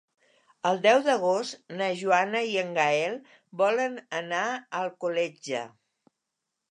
El 0.67 0.79
deu 0.83 1.01
d'agost 1.07 1.59
na 1.81 1.89
Joana 1.99 2.41
i 2.53 2.57
en 2.61 2.71
Gaël 2.77 3.17
volen 3.61 3.99
anar 4.21 4.41
a 4.55 4.65
Alcoletge. 4.81 5.63